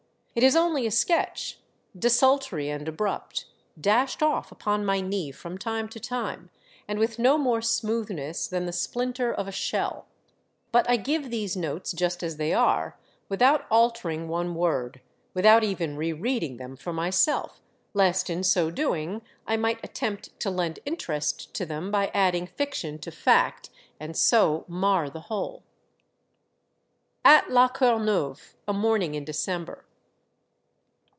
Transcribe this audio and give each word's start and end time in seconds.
It 0.33 0.43
is 0.43 0.55
only 0.55 0.87
a 0.87 0.91
sketch, 0.91 1.59
desultory 1.93 2.69
and 2.69 2.87
abrupt, 2.87 3.47
dashed 3.79 4.23
off 4.23 4.49
upon 4.49 4.85
my 4.85 5.01
knee 5.01 5.29
from 5.33 5.57
time 5.57 5.89
to 5.89 5.99
time, 5.99 6.49
and 6.87 6.97
with 6.97 7.19
no 7.19 7.37
more 7.37 7.61
smoothness 7.61 8.47
than 8.47 8.65
the 8.65 8.71
splinter 8.71 9.33
of 9.33 9.49
a 9.49 9.51
shell. 9.51 10.05
But 10.71 10.89
I 10.89 10.95
give 10.95 11.29
these 11.31 11.57
notes 11.57 11.91
just 11.91 12.23
as 12.23 12.37
they 12.37 12.53
are, 12.53 12.97
without 13.27 13.65
altering 13.69 14.29
one 14.29 14.55
word, 14.55 15.01
without 15.33 15.65
even 15.65 15.97
rereading 15.97 16.55
them 16.55 16.77
for 16.77 16.93
myself, 16.93 17.59
lest 17.93 18.29
in 18.29 18.41
so 18.41 18.71
doing 18.71 19.23
I 19.45 19.57
might 19.57 19.83
attempt 19.83 20.39
to 20.39 20.49
lend 20.49 20.79
interest 20.85 21.53
to 21.55 21.65
them 21.65 21.91
by 21.91 22.07
adding 22.13 22.47
fiction 22.47 22.99
to 22.99 23.11
fact, 23.11 23.69
and 23.99 24.15
so 24.15 24.63
mar 24.69 25.09
the 25.09 25.19
whole. 25.27 25.63
AT 27.25 27.51
LA 27.51 27.67
CORNEUVE, 27.67 28.55
A 28.69 28.71
MORNING 28.71 29.13
IN 29.15 29.25
DECEMBER. 29.25 29.83